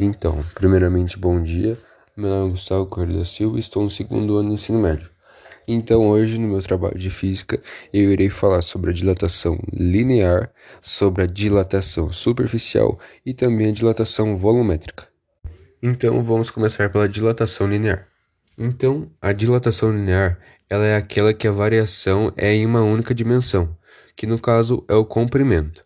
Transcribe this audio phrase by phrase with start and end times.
[0.00, 1.76] Então, primeiramente, bom dia.
[2.16, 5.10] Meu nome é Gustavo Correia da Silva e estou no segundo ano do ensino médio.
[5.66, 7.60] Então, hoje, no meu trabalho de física,
[7.92, 14.36] eu irei falar sobre a dilatação linear, sobre a dilatação superficial e também a dilatação
[14.36, 15.08] volumétrica.
[15.82, 18.06] Então, vamos começar pela dilatação linear.
[18.56, 20.38] Então, a dilatação linear,
[20.70, 23.76] ela é aquela que a variação é em uma única dimensão,
[24.14, 25.84] que no caso é o comprimento.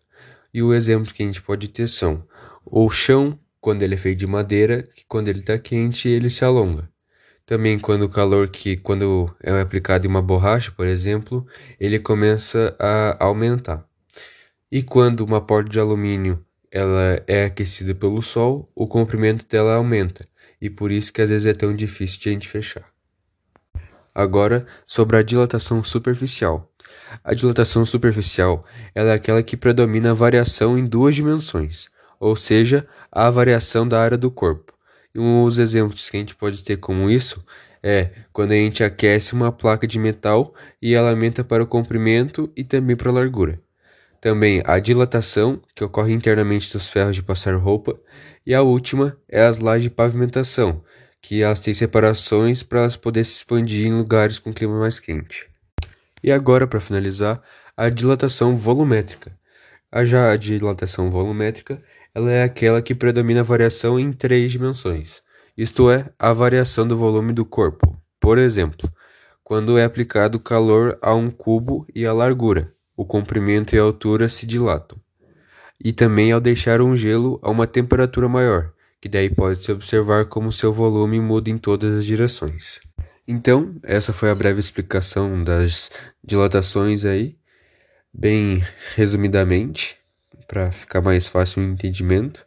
[0.53, 2.23] E o exemplo que a gente pode ter são
[2.63, 6.43] o chão quando ele é feito de madeira, que quando ele está quente ele se
[6.43, 6.89] alonga.
[7.45, 11.47] Também quando o calor que quando é aplicado em uma borracha, por exemplo,
[11.79, 13.87] ele começa a aumentar.
[14.69, 20.27] E quando uma porta de alumínio ela é aquecida pelo sol, o comprimento dela aumenta,
[20.59, 22.83] e por isso que às vezes é tão difícil de a gente fechar.
[24.13, 26.69] Agora, sobre a dilatação superficial.
[27.23, 31.92] A dilatação superficial ela é aquela que predomina a variação em duas dimensões,
[32.23, 34.73] ou seja, a variação da área do corpo.
[35.13, 37.43] E um dos exemplos que a gente pode ter como isso
[37.83, 42.49] é quando a gente aquece uma placa de metal e ela aumenta para o comprimento
[42.55, 43.59] e também para a largura.
[44.21, 47.99] Também a dilatação, que ocorre internamente dos ferros de passar roupa,
[48.45, 50.81] e a última é as lajes de pavimentação,
[51.21, 55.45] que elas têm separações para elas poderem se expandir em lugares com clima mais quente.
[56.23, 57.41] E agora, para finalizar,
[57.75, 59.37] a dilatação volumétrica.
[59.95, 61.77] A já a dilatação volumétrica
[62.15, 65.21] ela é aquela que predomina a variação em três dimensões,
[65.55, 67.95] isto é, a variação do volume do corpo.
[68.19, 68.91] Por exemplo,
[69.43, 74.27] quando é aplicado calor a um cubo e a largura, o comprimento e a altura
[74.27, 74.97] se dilatam.
[75.79, 80.51] E também ao deixar um gelo a uma temperatura maior, que daí pode-se observar como
[80.51, 82.79] seu volume muda em todas as direções.
[83.27, 85.91] Então, essa foi a breve explicação das
[86.23, 87.37] dilatações aí,
[88.13, 88.63] bem
[88.95, 89.97] resumidamente
[90.47, 92.45] para ficar mais fácil o entendimento.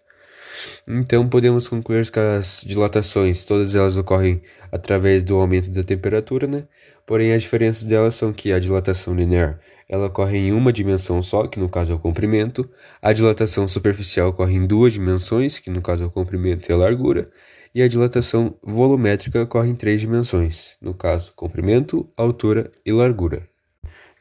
[0.88, 4.40] Então podemos concluir que as dilatações, todas elas ocorrem
[4.72, 6.66] através do aumento da temperatura, né?
[7.04, 11.46] Porém as diferenças delas são que a dilatação linear, ela ocorre em uma dimensão só,
[11.46, 12.68] que no caso é o comprimento,
[13.00, 16.76] a dilatação superficial ocorre em duas dimensões, que no caso é o comprimento e a
[16.76, 17.30] largura,
[17.74, 23.48] e a dilatação volumétrica ocorre em três dimensões, no caso comprimento, altura e largura.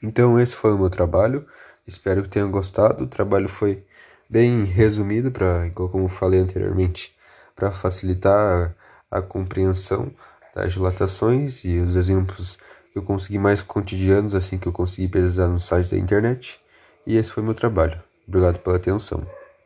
[0.01, 1.45] Então esse foi o meu trabalho.
[1.87, 3.03] Espero que tenham gostado.
[3.03, 3.83] O trabalho foi
[4.29, 7.15] bem resumido, para, como falei anteriormente,
[7.55, 8.75] para facilitar
[9.09, 10.11] a, compreensão
[10.53, 12.57] das dilatações e os exemplos
[12.91, 16.59] que eu consegui mais cotidianos, assim que eu consegui pesquisar no site da internet.
[17.05, 18.01] E esse foi meu trabalho.
[18.27, 19.25] Obrigado pela atenção.